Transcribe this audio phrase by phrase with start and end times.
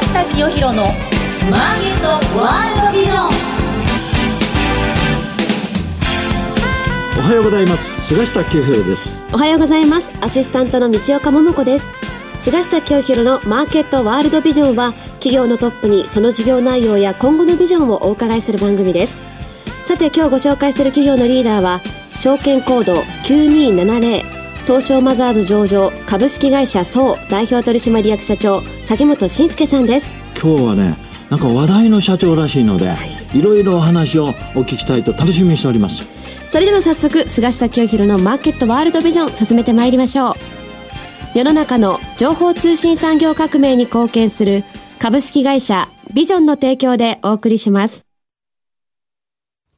[0.00, 0.84] 下清弘の
[1.50, 3.26] マーケットワールドビジョン。
[7.18, 8.00] おはようございます。
[8.00, 9.14] 菅下清弘です。
[9.32, 10.10] おはようございます。
[10.20, 11.90] アシスタントの道岡桃子です。
[12.38, 19.18] 菅下清弘のマーケットワールドビジョンは企業のトップにその事業内容や今後のビジョンをお伺いする番組です。
[19.84, 21.80] さて今日ご紹介する企業のリーダーは
[22.16, 30.12] 証券コード9270東証マザーズ上場株式会社総代表取締役社長崎本慎介さんです。
[30.40, 30.96] 今日はね
[31.30, 32.94] なんか話題の社長らしいので、は
[33.34, 36.04] い、いろいろお話をお聞きたいと楽しみにしております。
[36.48, 40.34] それでは早速菅下清弘のマーケットワールドビジョン進めてまいりましょう。
[41.34, 44.64] 世の中の情報通信産業革命に貢献する
[44.98, 48.04] 株式会社ビジョンの提供でお送りします。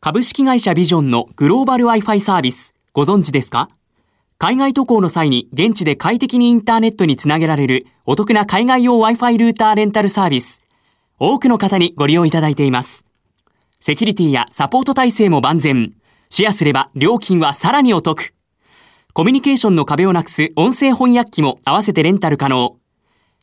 [0.01, 3.71] 株式会社ビジョンのグローバル Wi-Fi サービスご存知ですか？
[4.45, 10.63] 海外渡航の際に現地で快適にインターネットにつなげられるお得な海外用 Wi-Fi ルーターレンタルサービス
[11.19, 13.07] 多くの方にご利用いただいています
[13.81, 15.95] セキュリティやサポート体制も万全
[16.29, 18.35] シェアすれば料金はさらにお得。
[19.13, 22.77] コミュニケーションの壁をなくす音声翻訳機も合わせてレンタル可能。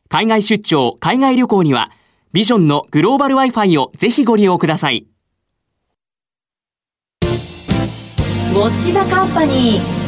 [0.10, 1.90] 海外出張、海外旅行には、
[2.34, 5.08] ビジョンのグローバル Wi-Fi をぜひご利用ください。
[7.22, 10.01] ウォッチザカンパニー。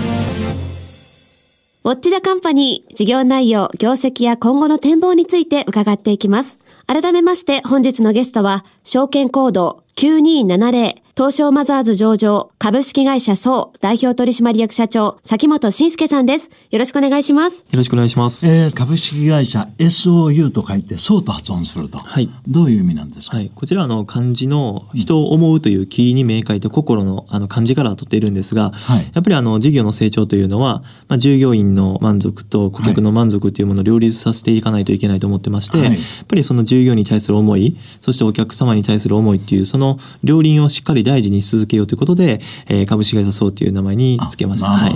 [1.85, 6.57] ウォッチダカンパニー、事業内容、業績や今後の展望について伺っていきます。
[6.87, 16.49] 改めまして本日のゲストは、証券コード9270東証マザーズ上場株式会社総代表取締役社長崎本慎介さんです。
[16.71, 17.59] よろしくお願いします。
[17.59, 18.47] よろしくお願いします。
[18.47, 21.99] えー、株式会社 SOU と書いて総と発音すると。
[21.99, 22.31] はい。
[22.47, 23.37] どういう意味なんですか？
[23.37, 23.51] はい。
[23.53, 44.69] こちらの漢字の人を思うというキーに銘書いて心のあの漢字から取っているんですが、はい、やっぱりあの事業の成長というのは、まあ従業員の満足と顧客の満足というものを両立させていかないといけないと思ってまして、はい、やっぱりその従業員に対する思い、そしてお客様に対する思いっていうその両輪をしっかり大事にし続けようということで、えー、株式会社そうという名前につけました。
[44.69, 44.93] はい。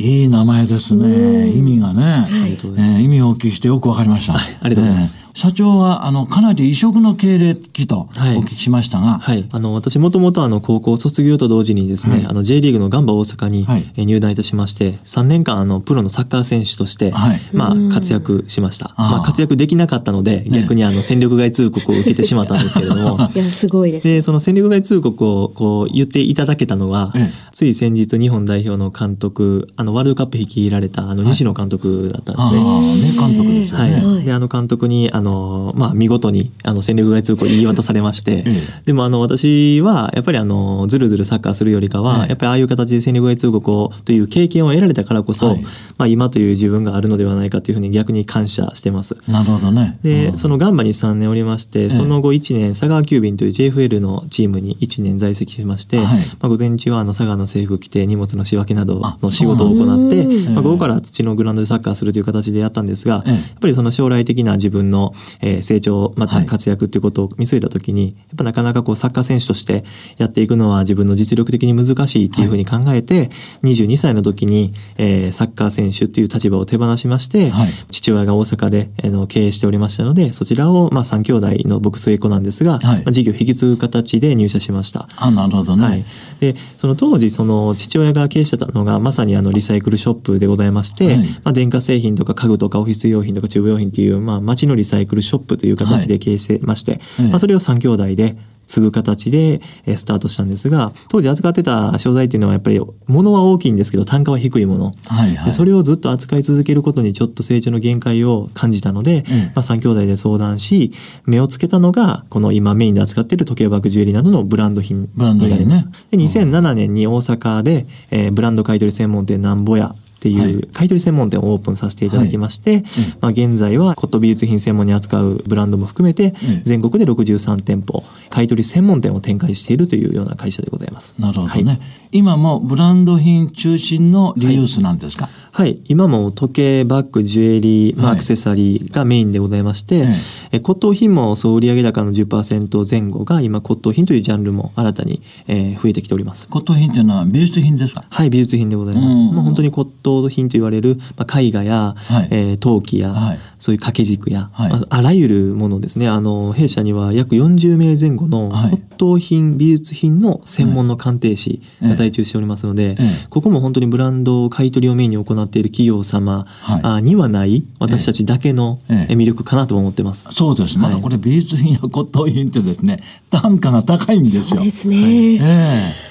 [0.00, 1.48] いい名前ですね。
[1.48, 4.34] 意味がね、はい、えー、意味をお聞きしてよくわかりました。
[4.34, 5.18] はい、ありがとうございます。
[5.20, 13.64] えー社長はあのかなり異色の経歴とお聞きしましたが、はい、はい、あの私もともとあの高校卒業と同時にですね、はい、あの J リーグのガンバ大阪に
[14.04, 18.92] 入団いたしまして、3年間あのプロのサッカー選手として、はい、まあ活躍しました。
[18.98, 24.08] まあ活躍できなかったので逆にあの戦力外通告を受けてしまったんですけれども、 いやすごいです。
[24.08, 27.14] でその戦力外通告をこう言っていただけたのは、
[27.52, 33.22] つい先日日本代表の監督あのワールドカップ率いられたあの西野監督だったんですね。
[33.24, 33.94] ね監督ですよね。
[33.94, 34.24] はい。
[34.24, 38.44] であの監督にあのまあ見事にあの戦力外通告言い渡されまして、
[38.84, 45.56] でもあの私はやっぱりあのずるずるサッカーするよりかは、やっぱりああいう形で戦力外通告をという経験を得られたからこそ、
[45.96, 49.16] まあ今という自分があるのではないかというふうに逆に感謝してます。
[49.28, 49.98] なるほどね。
[50.02, 56.10] で、そのガンバに3年おりまして、その後1年佐川急便という JFL のチームに1年在籍しまして、ま
[56.42, 62.88] あ午前中はあの佐川の制服着て荷物の仕分けなどの仕事を行って、まあ午後から土のグラウンドでサッカーするという形でやったん。
[62.88, 69.84] ですが、やっぱりその将来的な自分の、え成長また活躍っていうことを見据えた時に、やっぱなかなかこうサッカー選手として
[70.16, 73.30] やっていくのは自分の実力的に難しいっていうふうに考えて、はい、
[73.62, 85.08] 22歳の時に、えー、サッカー選手っていう立場を手放しまして、はい、父親が大阪で、えー、の経営しておりましたのでそちらを、まあ、3兄弟の僕末っ子なんですが、はい、まあ、事業を引き継ぐ形で入社しました。
[85.16, 86.04] あなるほどね、はい、
[86.40, 98.36] でその当時その父親が経営してたのがまさにあのリサイクルショップでございまして、まあ、電化製品とか家具とかオフィス用品とか厨房用品っていう、まあ、街のリサイクルショップという形で経営してまして、まあ、それを3兄弟で
[98.68, 99.60] 継ぐ形で
[99.96, 110.92] スタートしたんですが当時扱ってた商材っていうのはやっぱり物は大きいんですけど単価は低いもの、はいはい、でそれをずっと扱い続けることにちょっと成長の限界を感じたので、うん、まあ、3兄弟で相談し
[111.24, 115.86] 目をつけたのがこの今メインで扱っている時計バッグジュエリーなどのブランド品になります。
[115.86, 122.82] ね、で2007年に大阪で、えー、ブランド買取専門店なんぼやっていう買取専門店をオープンさせていただきまして、はい。
[123.20, 126.34] まあ、現在は骨董美術品専門に扱うブランドも含めて
[126.64, 131.14] 全国で63店舗買取専門店を展開しているというような会社でございます。
[131.20, 131.80] なるほどね、はい、
[132.12, 135.32] 今もブランド品中心のリユースなんですか、はい。
[135.50, 140.16] はい、今も時計、バッグ、ジュエリー、まあ、アクセサリーがメインでございまして、はい、
[140.52, 146.46] え骨董品も総売上高の10%前後が今骨董品というジャンルも新たに、えー、増えてきております。
[146.48, 148.04] 骨董品というのは美術品ですか？
[148.08, 149.18] はい、美術品でございます。
[149.18, 154.70] まあ、本当に骨董品と言われる、まあ、絵画や、はい、えー、陶器や、はい、そういう掛け軸や、はい。
[154.70, 156.08] まああらゆるものですね。
[156.08, 158.70] あの弊社には約40名前後のはい。
[158.70, 170.28] 骨董品、美術品の専門の鑑定士が在中しておりますので、ええここも本当にブランド買い取りをメインに行っている企業様、はいあにはない私たちだけのえええ魅力かなと思ってます。
[170.30, 170.78] そうです。
[170.78, 173.00] またこれ美術品や骨董品ってですね、
[173.30, 174.42] 単価が高いんですよ。
[174.42, 174.96] そうですね。
[174.96, 175.38] え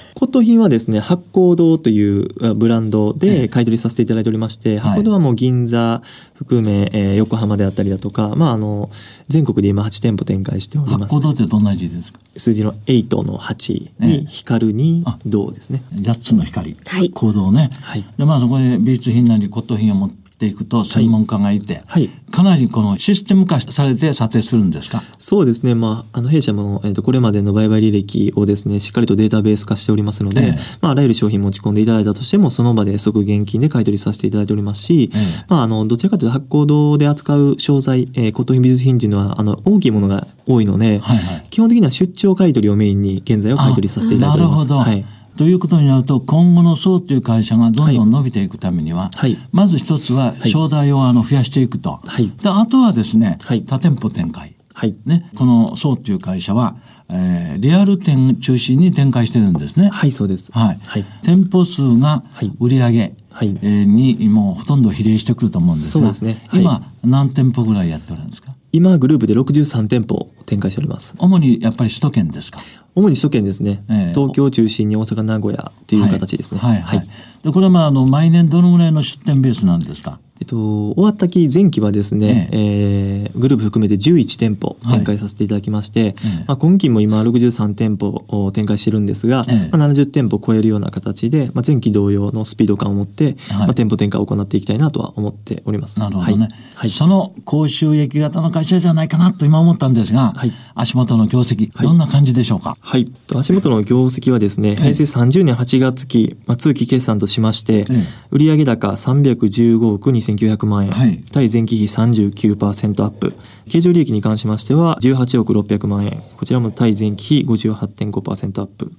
[0.04, 3.40] え骨董品はですね八甲堂というあブランドええ。
[3.42, 4.90] で買い取りさせていただいておりまして、はい。
[4.90, 6.02] 八甲堂はもう銀座
[6.34, 8.90] 含め、えー横浜であったりだとか、まあ、あの
[9.28, 11.14] 全国で今8店舗展開しております。
[11.14, 12.18] 八甲堂ってどんな字ですか？
[12.36, 14.06] 数字の8の8ええ。
[14.06, 15.18] に光るにあ。
[15.24, 15.82] 銅ですね。
[16.04, 16.76] 八つの光。
[16.84, 17.10] はい。
[17.10, 17.70] 行動ね。
[17.80, 18.04] はい。
[18.18, 22.10] で、まあそこで美術品なり骨董品を持っていくと専門家がいて、はい。
[22.30, 25.02] かなりこのシステム化されて査定するんですか？
[25.18, 30.58] そうですね、まあ、あの弊社も、えー、とこれまでの売買履歴をですねしっかりとデータベース化しておりますので、ええ。
[30.80, 35.20] まあ、あらゆる商品持ち込んでいただいたとしてもその場で即現金で買い取りさせていただいておりますし、ええ。
[35.48, 41.46] まあ、あのどちらかというと発行堂で扱う商材、えー、骨董品美術品というのはあの大きいものが多いので、はいはい。
[41.50, 44.68] 基本的には出張買い取りをメインに現在は買い取りさせていただいております。
[44.68, 44.90] なるほど。
[44.90, 45.04] はい
[45.38, 49.38] ということになると今後のそうという会社がどんどん伸びていくためには、はい。
[49.52, 50.50] まず一つはい。
[50.50, 52.28] 商材をあの増やしていくと、はい。
[52.28, 53.62] であとはですね、はい。
[53.64, 54.96] 多店舗展開、はい。
[55.06, 56.76] ね、このそうという会社は、
[57.10, 59.88] えーリアル店中心に展開してるんですね。
[59.90, 60.50] はい、そうです。
[60.52, 60.80] はい。
[60.84, 61.04] はい。
[61.22, 62.50] 店舗数がはい。
[62.60, 63.56] 売り上げ、はい。
[63.62, 66.42] えーにもうほとんど比例してくると思うんですがそうですね。
[66.48, 66.62] はい。
[66.62, 68.54] 今何店舗ぐらいやっておるんですか？
[68.70, 71.14] 今グループで63店舗展開しております。
[71.18, 72.60] 主にやっぱり首都圏ですか？
[72.98, 74.12] 主に首都圏ですね、ええ。
[74.14, 76.60] 東京を中心に大阪名古屋という形ですね。
[76.60, 76.98] はい、はい。
[76.98, 77.06] はい。
[77.42, 80.18] でこれはまああの毎年どのぐらいの出店ベースなんですか？
[80.40, 80.56] えっと、
[80.90, 86.14] 終わった期前期はですね、えーグループ含めて11店舗展開させていただきまして、え
[86.46, 89.76] まあ、今期も今63店舗を展開してるんですが、ええ。
[89.76, 93.34] まあ、70店舗超えるような形で、まあ、前期同様のスピード感を持って、はい。
[93.58, 96.00] まあ、店舗展開を行っていきたいなとは思っております。
[96.00, 96.50] なるほどね、はい。
[96.74, 96.90] はい。
[96.90, 102.76] その高収益型の会社じゃないかなと今思ったんですが、はい足元の業績、どんな感じでしょうか？
[102.80, 103.04] はい。
[103.26, 111.18] と足元の業績はですね、平成30年8月期、まあ、通期決算としまして、え売上高315億2900万円、はい。
[111.32, 113.34] 対前期比39%アップ、
[113.68, 118.92] 経常利益に関しましては18億600万円、こちらも対前期比58.5%アップ。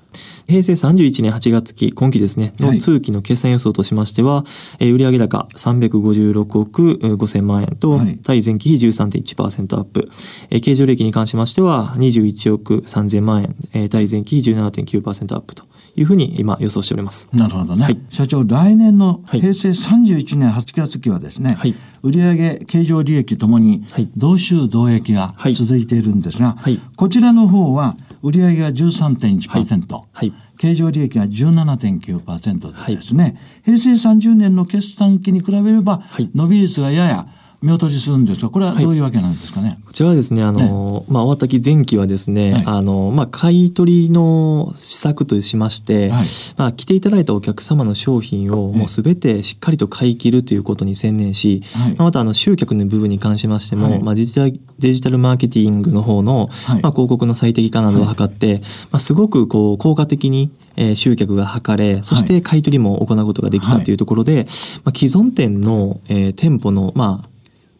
[0.47, 2.73] 平成31年8月期、今期ですね、はい。
[2.75, 4.45] の通期の決算予想としましては、
[4.79, 8.17] えー売上高356億5000万円と、はい。
[8.21, 10.09] 対前期比13.1%アップ、
[10.49, 15.63] えー経常利益に関しましては21億3000万円、えー対前期比17.9%アップと
[15.95, 17.29] いうふうに今予想しております。
[17.33, 17.99] なるほどね、はい。
[18.09, 19.41] 社長来年のはい。
[19.41, 21.75] 平成31年8月期はですね、はい。
[22.03, 24.09] 売上経常利益ともにはい。
[24.15, 25.53] 同収同益がはい。
[25.53, 26.79] 続いているんですが、はい。
[26.95, 30.33] こちらの方は売上が13.1%、はい。
[30.57, 36.29] 経常利益が17.9%でですね、平成30年の決算期に比べればはい。
[36.35, 37.27] 伸び率がやや
[37.61, 42.63] 見劣りするんですがこれはどういうわけなんですかね、こちらはですね、あの、まあ、終わった期前期はですね、はい。
[42.65, 46.25] あの、まあ、買い取りの施策としまして、はい。
[46.55, 51.95] まあ、来ていただいたお客様の商品をもうすべてしっかりと買い切るということに専念し、はい。
[51.95, 54.03] まあまたあの集客の部分に関しましても、はい。
[54.03, 56.81] まあ、デジタルデジタルマーケティングの方の、はい。
[56.81, 58.59] まあ、広告の最適化などを図って、
[58.91, 64.45] まあ、すごくこう効果的に、えー集客が図れそして買い取りも行うことができたというところで、
[64.85, 67.28] まあ、既存店の、えー店舗の、まあ、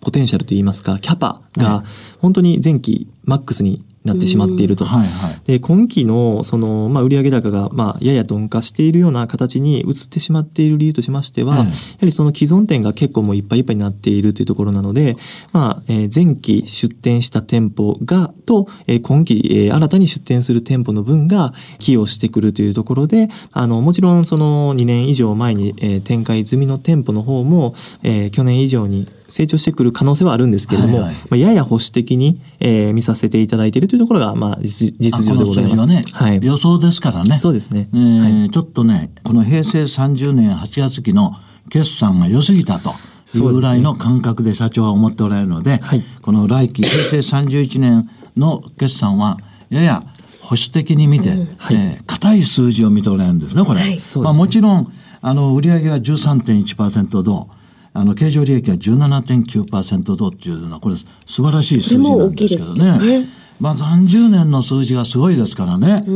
[0.02, 1.84] ポテンシャルといいますかキャパはいが
[2.20, 4.86] 本当に前期マックスになってしまっていると。
[4.86, 15.18] はいはいで今期のその、まあ、売上高が、まあ、やや鈍化しているような形に移ってしまっている理由としましては、ええやはりその既存店が結構もういっぱいいっぱいになっているというところなので、
[15.52, 31.16] まあえー前期出店した店舗がと、えー今期、えー新たに出店する店舗の分が寄与してくるというところであのもちろんその2年以上前に、えー展開済みの店舗の方も、えー去年以上に成長してくる可能性はあるんですけれども、はいはい。
[31.16, 35.80] まあ、やや保守的に、えー見させていただいているというところが、まあ、実実情でございます。
[35.82, 37.38] はね、はい、予想ですからね。
[37.38, 37.90] そうですね。
[37.94, 38.50] えーはい。
[38.50, 41.32] ちょっとね、この平成30年8月期の
[41.70, 42.94] 決算が良すぎたと
[43.36, 46.04] いうぐらいの感覚で社長は思っておられるので、はい。
[46.22, 49.38] この来期平成31年の決算は
[49.70, 50.04] やや
[50.42, 51.76] 保守的に見て、はい。
[51.76, 53.80] えー硬い数字を見ておられるんですね、これ。
[53.80, 53.98] はい。
[54.22, 57.48] まあ、もちろん、あの、売上が13.1%同、
[57.94, 63.20] あの、経常利益が17.9%同っていうのは、これ素晴らしい数字なんですけどね。
[63.22, 63.40] ね。
[63.60, 65.98] まあ30年の数字がすごいですからね。
[66.08, 66.12] え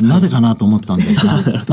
[0.00, 0.04] え。
[0.04, 1.42] なぜかなと思ったんですが、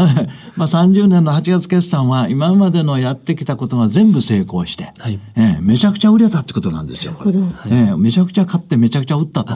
[0.58, 5.20] まあ30年の8月決算は今までのやってきたことが全部成功して、はい。
[5.36, 7.14] ええめちゃくちゃ売れたってことなんですよ。
[7.14, 9.54] これなるええめちゃくちゃ買ってめちゃくちゃ売ったと。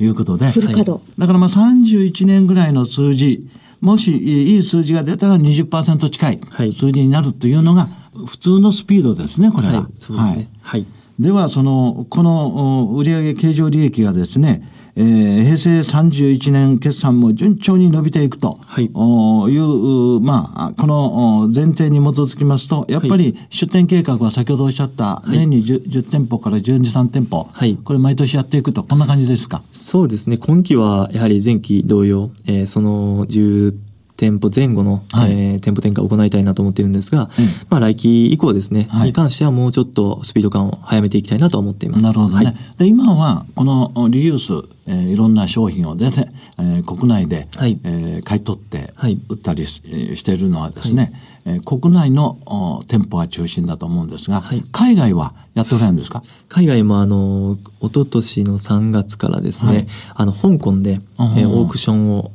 [0.00, 1.04] いうことで、フル稼働。
[1.18, 3.46] だからまあ31年ぐらいの数字、
[3.80, 6.72] もしいい数字が出たら20%近いはい。
[6.72, 7.88] 数字になるというのが
[8.26, 9.74] 普通のスピードですね、これは。
[9.74, 10.48] はい、そうですね。
[10.62, 10.86] はい。
[11.18, 29.62] では、その、このお売上経常利益がですね、えー、平成31年決算も順調に伸びていくと、はいおいう、まあ、このお前提に基づきますと、やっぱり出店計画は先ほどおっしゃった、年に 10, 10店舗から12、3店舗、はいこれ毎年やっていくと、こんな感じですか？
[29.72, 30.36] そうですね。
[30.36, 33.74] 今期はやはり前期同様、えーその10
[34.16, 35.32] 店舗前後の、はい。
[35.32, 39.08] えー店舗展開を行いたいなと思っているんですが、ええまあ来期以降ですね、はい。
[39.08, 42.02] に関してはもうちょっとスピード感を早めていきたいなと思っています。
[42.04, 42.46] なるほどね。
[42.46, 42.56] はい。
[42.78, 47.78] で今はこのおリユース、えーいろんな商品をですね、えー国内で、はい。
[47.84, 49.18] えー買い取ってはい。
[49.28, 49.82] 売ったりし,、
[50.16, 51.12] しているのはですね、
[51.44, 54.62] えー国内のお店舗が中心だと思うんですが、はい。
[54.72, 56.22] 海外はやっておられるんですか？
[56.48, 59.86] 海外もあの一昨年の3月からですね、はい。
[60.14, 62.32] あの香港で、うんえーオークションを、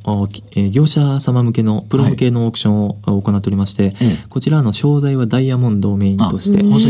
[0.52, 4.16] えー業者様向けのプロ向けのオークションをお行っておりまして、ええ。
[4.28, 6.86] こちらの商材はダイヤモンドをメインとしてやらせ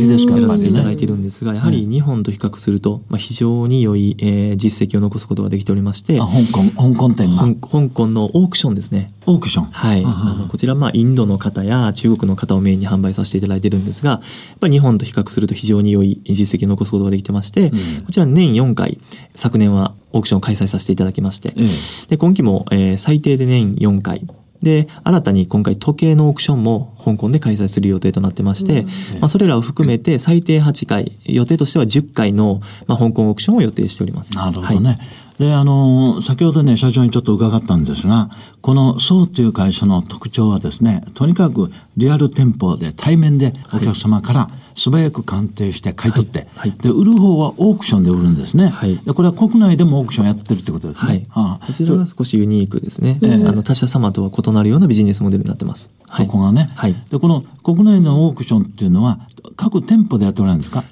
[0.58, 6.30] ていただいているんですが、やはり日本と比較すると、まあ、非常に良い、えー実績を残すことができておりましてあ香
[6.74, 7.42] 港香港店が。
[7.42, 7.54] 香
[7.86, 9.12] 香港のオークションですね。
[9.26, 9.64] オークション。
[9.66, 14.20] はい、あのこちらまあインドの方や中国の方をメインに販売させていただいてるんですがやっ
[14.60, 18.04] ぱり日本と比較すると非常に良い実績を残すことができてまして、うん。
[18.04, 18.98] こちら年4回
[19.34, 21.66] 昨年はオークションを開催させていただきまして、ええ
[22.08, 24.26] で今期も、えー最低で年4回。
[24.62, 28.82] で新たに今回時計のオークションも香港で開催する予定となってまして、
[29.18, 34.34] まあ、それらを含めて最低8回予定としては10回の、まあ、香港オークションを予定しております。
[34.34, 34.98] なるほどね。
[35.38, 38.28] で、あの、先ほどね、社長にちょっと伺ったんですが、
[38.60, 44.50] このソーという会社の特徴はですね、とにかくリアル店舗で対面でお客様から
[44.80, 46.78] 素早く鑑定して買い取って、はいはい。
[46.78, 48.68] で、売る方はオークションで売るんですね。
[48.68, 48.96] はい。
[48.96, 51.06] で、これは国内でもオークションやってるってことですね。
[51.06, 51.66] はい、ああ。
[51.66, 53.34] こちらは少しユニークですね、ええ。
[53.46, 55.90] あの他社様とは異なるようなビジネスモデルになってます。
[56.08, 56.26] はい。
[56.26, 56.96] そこがね、はい。
[57.10, 59.20] で、この国内のオークションっていうのは、
[59.56, 60.82] 各店舗でやっておられるんですか？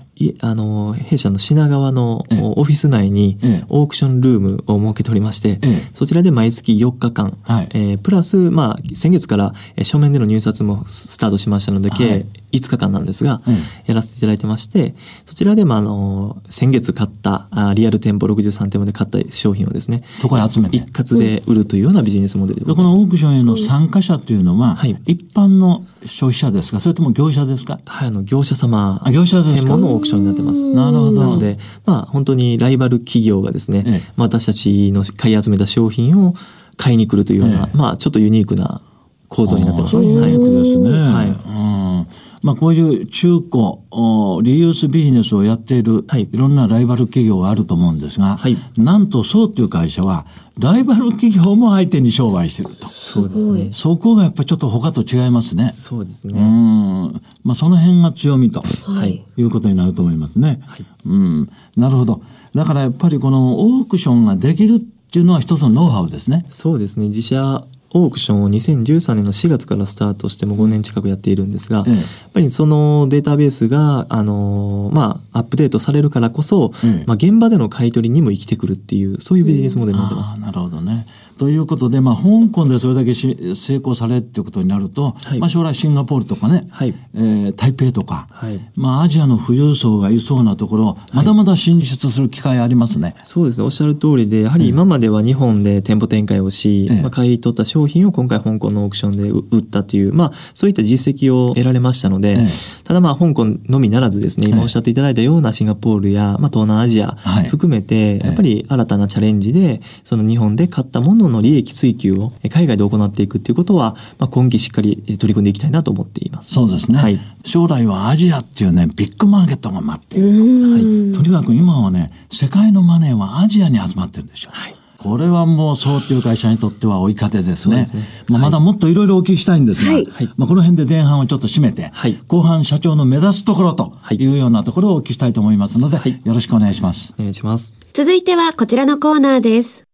[0.40, 2.40] あの、弊社の品川のええ。
[2.42, 3.64] オフィス内にええ。
[3.68, 5.90] オークションルームを設けておりまして、ええ。
[5.94, 7.68] そちらで毎月4日間、はい。
[7.72, 11.98] えープラス、まあ、先月からえー書面での入札もスタートしましたので、はい。
[11.98, 13.52] 計5日間なんですが、え
[13.86, 14.94] やらせていただいてまして、
[15.26, 20.76] そちらで、まあ、あの、先月買った、あリアル店舗63店舗で買った商品をですね、そこに集めて。
[20.76, 24.96] 一括で売るというようなビジネスモデルででこのオークションへの参加者っていうのは、はい。
[25.06, 26.80] 一般の消費者ですか？
[26.80, 27.80] それとも業者ですか？
[27.84, 29.00] はい、あの業者様。
[29.04, 30.62] あ業者専門のオークションになってます。
[30.62, 31.20] なるほど。
[31.20, 34.12] なので、まあ本当にライバル企業がですね、ええ。
[34.16, 36.34] まあ私たちの買い集めた商品を
[36.76, 37.76] 買いに来るというような、ええ。
[37.76, 38.80] まあちょっとユニークな
[39.28, 39.96] 構造になってます。
[39.96, 40.90] あーユニークですね。
[40.90, 41.28] はい。
[41.28, 42.06] うん。
[42.42, 43.50] まあこういう中古
[43.90, 46.28] おリユースビジネスをやっている、はい。
[46.30, 48.56] い、ろんなライバル企業があると思うんですが、はい。
[48.76, 50.26] なんとそうという会社は
[50.58, 52.88] ライバル企業も相手に商売していると。
[52.88, 53.70] そうですね。
[53.72, 55.70] そこがやっぱりちょっと他と違いますね。
[55.72, 56.40] うそうですね。
[56.40, 57.12] ん。
[57.44, 58.62] まあその辺が強みと。
[58.62, 59.24] はい。
[59.36, 60.60] いうことになると思いますね。
[60.66, 61.50] はいうん。
[61.76, 62.22] なるほど。
[62.54, 66.44] だからやっぱりこのオークションができるっていうのは一つのノウハウですね。
[66.48, 67.06] そうですね。
[67.06, 80.32] 自社オークションを2013年の4月からスタートしても5年近くやっているんですが、ええやっぱりそのデータベースが、あのーまあ、アップデートされるからこそ、ええまあ、現場での買い取りにも生きてくるっていう、そういうビジネスモデルになってます。
[80.32, 80.36] あ。
[80.36, 81.06] ーなるほどね。
[81.38, 85.38] ということで、まあ、香港でそれだけし成功されっていうことになると、はい。
[85.38, 86.94] まあ、将来シンガポールとかね、はい。
[87.14, 88.60] えー台北とか、はい。
[88.74, 93.14] まあ、アジアの富裕層がいそうなところ、まだまだ進出する機会ありますね。
[93.24, 93.64] そうですね。
[93.64, 97.02] おっしゃる通りで、やはり今までは日本で店舗展開をし、ええ。
[97.02, 102.46] まあ、買い取った商品を今回香港のオークションで売売ったという、まあ、そういった実績を得られましたので、ええ
[102.84, 116.54] ただまあ、香港のみならずですね、ええ今おっしゃっていただいたようなシンガポールや、まあ、東南アジアはい含めて、やっぱり新たなチャレンジで、その日本で買ったものの利益追求をえ海外で行っていくっていうことは、まあ、今期しっかりえ取り組んでいきたいなと思っています。
[116.54, 120.28] そうですね、はい将来はアジアっていうね、ビッグマーケットが待っている。
[120.28, 120.82] はい。
[121.14, 124.50] とにかく今はね、世界のマネーはアジアに集まってるんですよ。
[124.52, 127.86] はいこれはもうそうっていう会社にとっては追い風ですね。
[127.86, 137.14] すねまあ、まだもっといろいろお聞きしたいんですが、はいはいまあ、この辺で前半をちょっと締めて、はい後半社長の目指すところとはいいうようなところをお聞きしたいと思いますので、はいよろしくお願いします。
[137.16, 137.72] お願いします。
[137.92, 139.84] 続いてはこちらのコーナーです。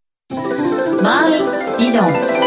[1.03, 1.33] マイ
[1.79, 2.45] ビジョン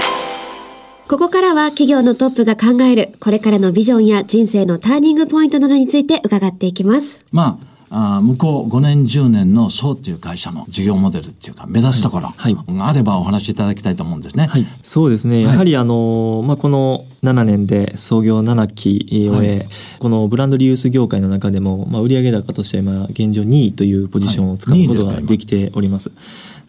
[1.08, 7.24] ここからは企業のトップが考えるこれからのビジョンや人生のターニングポイントなどについて伺っていきます。
[7.32, 14.48] まあ、あー向こう5年10年のそうっていう会社の事業モデルっていうか目指すところはいがあればお話しいただきたいと思うんですね。
[14.48, 15.42] はい、そうですね。
[15.42, 19.68] やはりあの、まあ、この7年で創業7期を終え、はい
[20.00, 26.12] このブランドリユース業界の中でも、まあ、売上高としては今現状2位というポジションを使うことができております。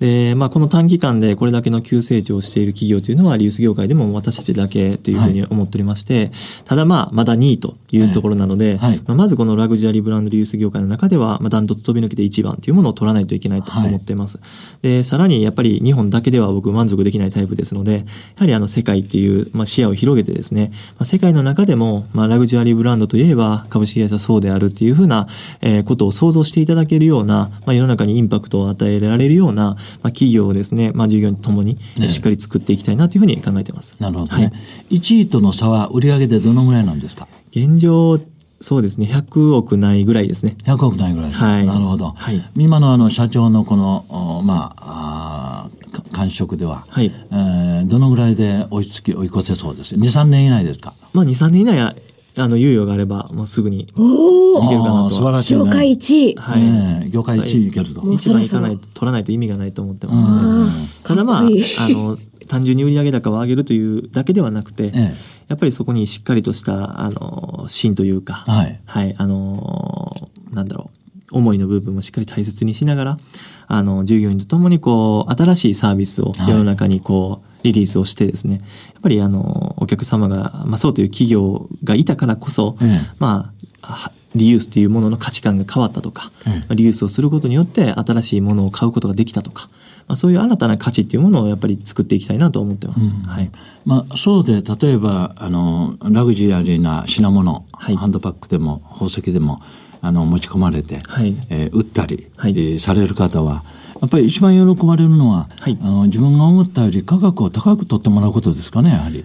[0.00, 6.30] で、まあ、この短期間でこれだけの急成長をしている企業というのは、リユース業界でも私たちだけというふうに思っておりまして、
[6.64, 8.98] ただまあ、まだ2位というところなので、はい。
[9.06, 14.38] まあ、まずこのラグジュアリーブランドリユース業界の中では、まあ、ダントツ飛び抜けて1番というものを取らないといけないと思っています。
[14.82, 18.04] で、さらにやっぱり日本だけでは僕満足できないタイプですので、や
[18.36, 25.26] はりあの世界っていう、まあ、視野を広げてですね、まあ、世界の中でも、まあ、ラグジュアリーブランドといえば株式会社そうであるっていうふうな、
[25.60, 33.96] えーことを想像していただけるような、まあ、世の中にインパクトを与えられるような、まあ、企業をですね、まあ、従業員ともに、えーしっかり作っていきたいなというふうに考えています。
[34.00, 34.42] なるほどはい。
[34.42, 34.52] ね。
[34.90, 37.28] 1位との差は売上でどのぐらいなんですか？
[37.50, 38.20] 現状、
[38.60, 40.56] そうですね、100億ないぐらいですね。
[40.64, 41.66] 100億ないぐらいですか、はい。
[41.66, 42.42] なるほど、はい。
[42.56, 47.12] 今のあの社長のこの、おまあ、あ感触では、はい。
[47.30, 50.92] えーどのぐらいで追いつき追い越せそうです？23年以内ですか？
[51.12, 51.94] まあ、2、3年以内は、
[52.38, 55.10] あの、猶予があれば、もうすぐにおおいけるかなと。
[55.10, 56.34] 素晴らしい、ね、業界1位。
[56.36, 57.10] はい。
[57.10, 60.16] 業界1位いけると、もう一番いかないと取らないと意味がないと思ってます。
[60.16, 60.70] うんので、
[61.04, 62.18] あただまああの
[62.48, 65.14] 単純に売上高を上げるというだけではなくて、ええ。
[65.48, 68.44] やっぱりそこにしっかりとしたあの芯というか、
[68.86, 69.14] はい。
[69.16, 70.14] あの
[70.52, 70.90] なんだろ
[71.32, 73.18] う思いの部分もしっかり大切にしながら
[73.66, 76.50] あの従業員とともにこう新しいサービスをはい。
[76.50, 78.60] 世の中にこう、リリースをしてですねや
[78.98, 89.68] っぱりあのお客様が、まあ、そうという企業がいたからこそ、ええまあはリユースというものの価値観が変わったとか、ええまあリユースをすることによって新しいものを買うことができたとか、
[90.06, 93.14] まあ、そういう新たな価値っていうものをやっぱり作っていきたいなと思ってます。
[93.26, 93.50] はい。
[93.84, 97.96] まあ、そうで例えばあのラグジュアリーな品物、はい。
[97.96, 99.60] ハンドパックでも宝石でも
[100.00, 101.36] あの持ち込まれて、はい。
[101.50, 102.52] えー売ったり、はい。
[102.52, 103.62] えーされる方は
[104.00, 105.78] やっぱり一番喜ばれるのは、はい。
[105.80, 109.24] あの自分が思ったより価格を高く取ってもらうことですかねやはり。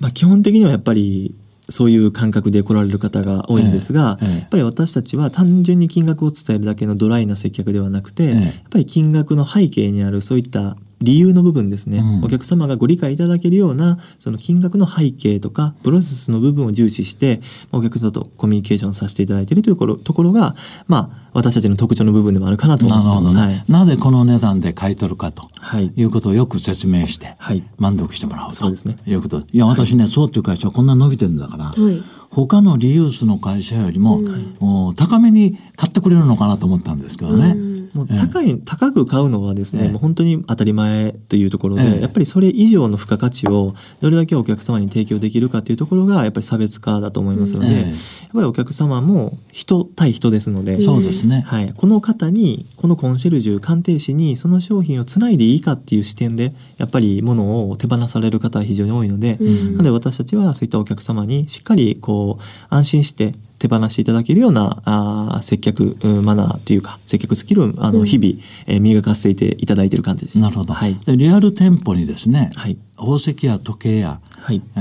[0.00, 1.34] まあ、基本的にはやっぱり
[1.68, 4.38] そういう感覚で来られる方が多いんですが、ええええ。
[4.40, 8.30] やっぱり私たちは単純に金額を伝えるだけのドライな接客ではなくて、ええ。
[8.30, 12.24] やっぱり金額の背景にあるそういった理由の部分ですね、うん。
[12.24, 17.40] お客様がご理解いただけるようなその金額の背景とかプロセスの部分を重視して
[17.70, 20.54] まあお客様とコミュニケーションさせていただいているというところところが、
[20.86, 23.48] まあ、私たちの特徴の部分でもあるかなと思なるほどってます。
[23.48, 27.62] ね、なぜこの値段で買い取るかとはい、はいいうことをよく説明してはい。
[27.78, 28.98] 満足してもらうと、そうですね。
[29.06, 29.40] いうこと。
[29.40, 32.02] いや私ね、そうっていう会社はこんな伸びてるんだから、はい
[32.34, 34.20] 他のリユースの会社よりも,、
[34.58, 37.54] もう高めに買ってくれるのかなと思ったんですけどね。
[37.94, 39.88] もう高い、高く買うのはですね、ええ。
[39.90, 42.00] もう本当に当たり前というところで、ええ。
[42.00, 47.80] やっぱりそれ以上の付加価値をどれだけお客様に提供できるかというところがやっぱり差別化だと思いますので、ええ。
[47.80, 47.90] やっ
[48.32, 59.72] ぱりお客様も人対人ですので、そうですね、はい、この方にこのコンシェルジュ鑑定士にその商品をつないでいいかっていう視点でやっぱり物を手放される方は非常に多いので、うん。
[59.72, 70.40] なので私たちはそういったお客様にしっかりこう安心して手放していただけるようなあー接客うんマナーというか接客スキルをあの日々、えー磨かせていただいている感じです。
[70.40, 72.76] なるほど、はい、でリアル店舗にですね、はい。
[72.96, 74.60] 宝石や時計や、はい。
[74.76, 74.80] え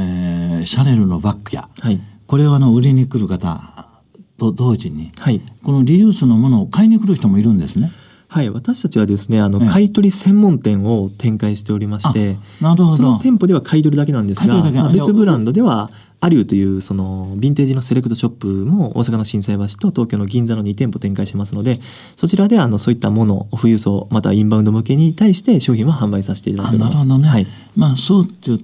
[0.64, 2.02] ーシャネルのバッグやはい。
[2.26, 3.91] これをあの売りに来る方
[4.42, 5.40] と同時にはい。
[5.64, 7.92] このリユースのものを買いに来る人もいるんですね。
[8.28, 9.70] はい、私たちはですねあの、ええ。
[9.70, 12.92] 買い取り専門店を展開しておりましてあなるほど。
[12.92, 21.80] その店舗では買い取りだけなんですが、まあ別ブランドではアリューというそのヴィンテージのセレクトショップも大阪の心斎橋と東京の銀座の2店舗展開してますので
[22.16, 26.94] そちらであのそういったもの富裕層またはインバウンド向けに対して商品を販売させていただいます。
[26.96, 27.48] なるほどね、はい。
[27.76, 28.60] まあそうっていう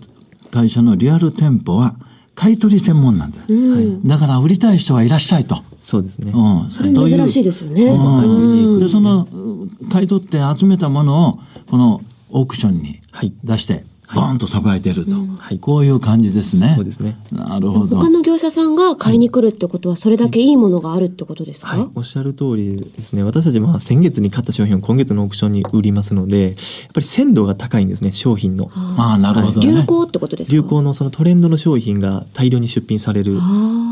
[0.50, 1.96] 会社のリアル店舗は
[2.38, 4.08] 買い取り専門なんです、うん。
[4.08, 5.58] だから売りたい人はいらっしゃいと。
[5.82, 6.32] そうですね。
[6.36, 7.86] うん、それ珍しいですよね。
[7.86, 8.76] うん。
[8.76, 8.80] うん。
[8.80, 13.34] でそのう買い取って集めたものをこのオークションにはい。
[13.44, 15.60] 出してボーンとさばいてると、はい。
[15.60, 16.68] こういう感じですね。
[16.70, 17.18] そうですね。
[17.32, 18.00] なるほど。
[18.00, 23.24] 他の業者さんが買いに来るってことはそれだけいいものがあるってことですか、はい、おっしゃる通りですね。
[23.24, 26.56] 私たちまあ先月に買った商品を今月のオークションに売りますのでやっ
[26.94, 28.72] ぱり鮮度が高いんですね商品の。
[28.98, 29.68] まあなるほどね。
[29.68, 30.56] 流行ってことですか？
[30.56, 33.38] 流行のそのトレンドの商品が大量に出品される。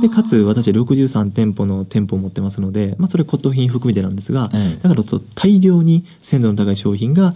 [0.01, 4.83] でかつ私63店舗の店舗を持ってますので、まあ、それ骨董品含めてなんですが、ええ。
[4.83, 7.33] だからそう大量に鮮度の高い商品が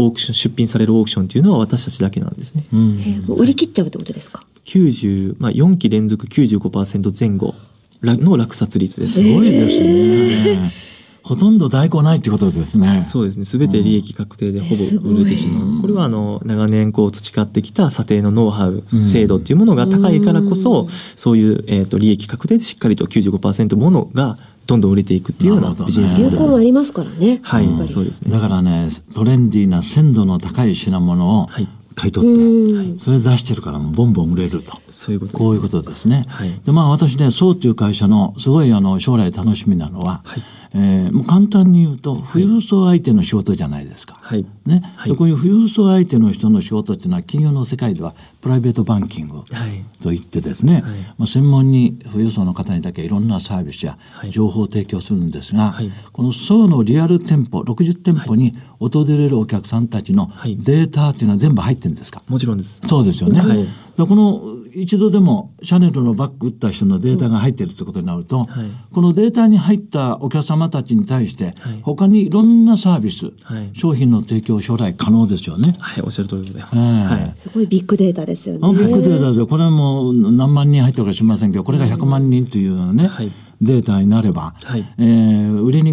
[0.00, 2.64] オークション出品されるオークションというのは私たちだけなんですね。
[2.72, 7.54] うんえーもう売り切っちゃうってことですか？90まあ、4期連続95%前後
[8.00, 9.14] らの落札率です。
[9.14, 10.72] すごいですね。
[11.22, 13.02] ほとんど在庫ないってことですね。
[13.06, 13.44] そうですね。
[13.44, 15.80] すべて利益確定でほぼ売れてしまう。
[15.80, 24.38] これはあの長年こう培ってきた査定のノウハウ、うん精度っていうものが高いからこそ、そういうえっ、と利益確定でしっかりと95%ものが
[24.70, 26.42] どんどん売れていくっていうようなビジネスモ流デル。
[26.44, 27.40] 行がありますからね。
[27.42, 28.30] はいやっぱ、りそうですね。
[28.30, 34.72] だからねトレンディーな鮮度の高い品物をはい買い取って、うんそれ出してるからもうボンボン売れると。
[34.90, 36.24] そういうことです、こういうことですね。
[36.28, 44.19] はいでまあ私ねそうという会社のすごいあの将来楽しみなのは、はいえーもう簡単に言うと富裕層相手の仕事じゃないですか。
[44.30, 44.42] はい。
[44.42, 45.16] はいね、はい。
[45.16, 49.84] こういう富裕層相手の人の仕事っていうのは企業の世界ではプライベートバンキングはい。
[50.00, 50.82] といってですね、はい。
[51.18, 54.30] まあ、専門に富裕層の方にだけいろんなサービスやはい。
[54.30, 55.90] 情報を提供するんですが、はい。
[56.12, 60.56] この層のリアル店舗60店舗に訪れるお客さんたちのはい。
[60.56, 62.80] データっていうのは全部入ってるんですか、もちろんです。
[62.86, 63.40] そうですよね。
[63.40, 63.66] はい。
[64.00, 68.46] でこの一度でもシャネルのバッグ売った人のデータが入ってるってことになると、はい。
[68.94, 71.54] このデータに入ったお客様たちに対して、はい。
[71.82, 73.70] 他にいろんなサービス、はい。
[73.74, 75.74] 商品の提供を将来可能ですよね。
[75.78, 77.24] はいおっしゃる通りでございます、ええ。
[77.24, 77.32] はい。
[77.34, 78.60] すごいビッグデータですよね。
[78.62, 79.46] あビッグデータですよ。
[79.46, 83.32] これはもう何万人入ってるか知りませんけどこれが100万人というようなね、はい。
[83.60, 84.86] データになれば、はい。
[84.98, 85.92] えー売りに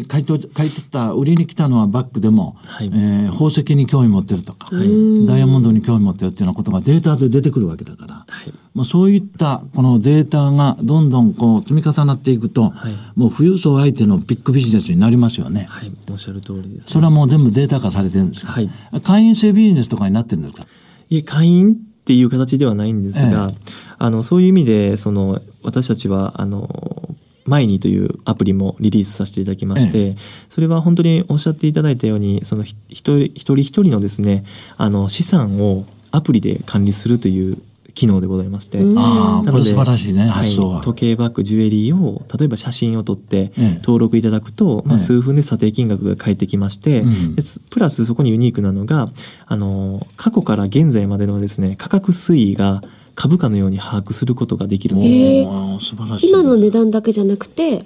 [0.00, 2.86] えー買い取買い取った売りに来たのはバッグでも、はい。
[2.86, 8.52] えー宝石に興味持ってるとか、いダイヤモンドに興味持ってるっていうようなことがデータで出てくるわけだから、はい。
[8.74, 12.92] まあ、そういったこのデータがどんどんこう積み重なっていくと、はい。
[13.16, 15.66] もう富裕層相手のビッグビジネスになりますよね。
[15.68, 15.92] はい。
[16.10, 18.70] おっしゃる通りです、それはもう全部データ化されてるんですか、はい。
[19.02, 20.66] 会員制ビジネスとかになってるんですか？
[21.10, 23.54] いえ会員っていう形ではないんですが、え。
[23.98, 27.09] あのそういう意味でその私たちはあの
[27.50, 30.14] マイニーというアプリもリリースさせていただきまして、
[30.48, 34.44] それは本当におっしゃっていただいたようにそのひ一人一人一人のですね
[34.76, 37.58] あの資産をアプリで管理するという
[37.92, 38.98] 機能でございまして、うん。
[38.98, 40.74] ああこれ素晴らしいね、発想は。
[40.76, 43.74] はい、時計バッグジュエリーを例えば写真を撮ってええ。
[43.80, 45.04] 登録いただくと、まあ、ええ。
[45.04, 47.34] 数分で査定金額が返ってきまして、うん。
[47.34, 49.08] ですプラスそこにユニークなのが
[49.46, 52.80] あの過去から現在までのですね価格推移が
[53.20, 55.10] 株価のように把握することができるんです。
[55.12, 56.30] へえおー素晴らしい。
[56.30, 57.84] 今の値段だけじゃなくて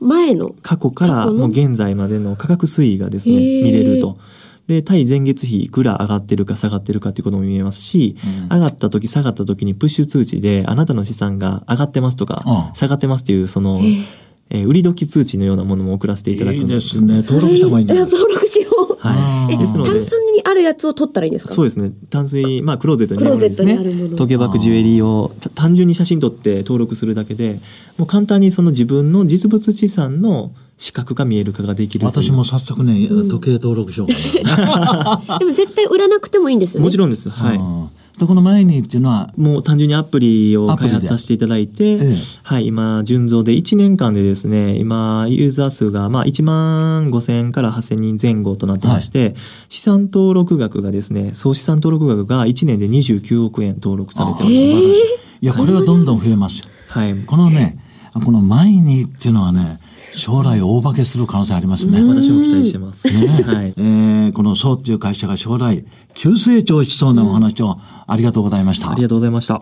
[0.00, 4.18] 前の過去からもう現在までの価格推移がですね見れると。
[4.66, 8.16] で対前月比いくら上がってるか下がってるかっていうことも見えますし、
[8.50, 13.94] うん上がった時下がった時にプッシュ通知であなたの資産が上がってますとか、うん下がってますっていうその、へえ
[14.50, 17.16] えー売り時通知のようなものも送らせていただくんいいでですすね。
[17.22, 18.04] 登録した方がいいんじゃない？
[18.04, 18.43] え登録しよう。
[19.08, 19.90] はい、えですので。
[19.90, 21.54] 単純にあるやつを取ったらいいんですか？
[21.54, 21.92] そうですね。
[22.10, 23.76] 淡水まあクローゼットにあるものですね。
[23.76, 24.16] クローゼットにあるもの。
[24.16, 27.60] 時計バッグジュエリーをた単純に写真撮って登録するだけで
[27.98, 35.38] もう簡単にその自分の実物資産の資格が見える化ができる私も早速ね、時計登録しようかな。
[35.38, 36.84] でも絶対売らなくてもいいんですよね。
[36.84, 37.30] もちろんです。
[37.30, 37.60] はい、
[38.18, 49.34] うんでこの前にっていうのは、もう単純にアプリを開発させていただいて、ええはい、今、純増で1年間でですね、今、ユーザー数がまあ1万5000から8000人前後となってまして、
[49.68, 54.52] 資産登録額がですね、総資産登録額が1年で29億円登録されてます。
[54.52, 56.66] へえいや、これはどんどん増えますよ。
[56.86, 57.16] はい。
[57.26, 57.78] このね、
[58.12, 59.80] この前にっていうのはね、
[60.14, 62.00] 将来大化けする可能性ありますね。
[62.02, 63.08] 私も期待してます。
[63.08, 63.80] ねはいえ。
[63.80, 68.90] ーこのそうっていう会社が将来急成長しそうなお話をありがとうございました。
[68.90, 69.60] ありがとうございました。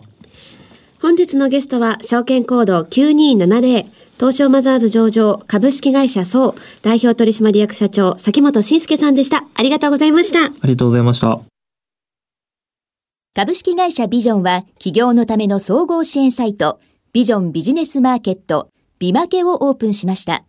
[1.00, 3.86] 本日のゲストは証券コード9270
[4.18, 9.44] 東証マザーズ上場株式会社総代表取締役社長崎本慎介さんでした。
[9.54, 10.44] ありがとうございました。
[10.44, 11.40] ありがとうございました。
[13.34, 16.78] 株式会社ビジョンは企業のための総合支援サイト
[17.12, 20.44] ビジョンビジネスマーケットビマケをオープンしました。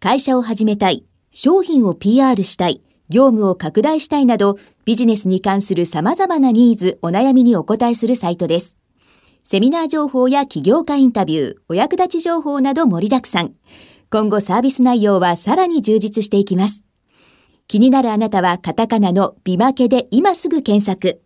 [0.00, 4.58] 会社を始めたい、商品を PR したい、業務を拡大したいなど
[4.90, 8.76] ビジネスに関する様々なニーズ、お悩みにお答えするサイトです。
[9.44, 13.52] セミナー情報や起業家インタビュー、お役立ち情報など盛りだくさん。
[14.10, 16.82] 今後サービス内容はさらに充実していきます。
[17.68, 21.22] 気になるあなたはカタカナのビマケで今すぐ検索。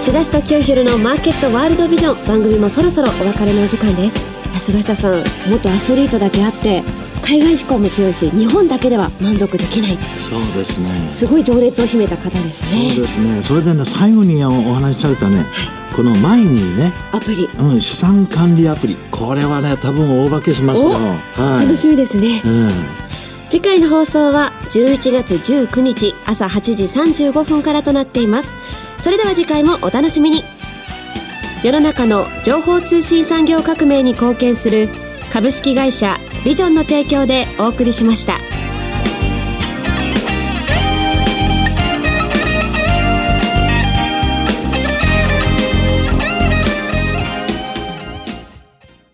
[0.00, 4.18] 菅下清弘のマーケットワールドビジョン番組もそろそろお別れのお時間です
[4.58, 6.82] 菅下さん元アスリートだけあって
[7.22, 11.08] 海外志向も強いし日本だけでは満足できないそうですね。
[11.08, 13.42] すごい情熱を秘めた方ですそうねですね。
[13.42, 15.46] それでね、最後におお話しされたね、
[15.94, 18.96] この前にね、アプリうん、資産管理アプリ。
[19.10, 20.88] これはね、多分大化けしますよ。
[20.88, 21.66] おはい。
[21.66, 22.70] 楽しみですね、うん。
[23.50, 28.54] 次回の放送は11月19日朝8時35分からとなっています
[29.00, 30.44] それでは次回もお楽しみに
[31.64, 34.88] 世の中の情報通信産業革命に貢献する
[35.32, 38.38] 株式会社ビジョンの提供でお送りしました。